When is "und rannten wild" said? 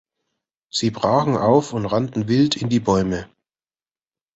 1.73-2.55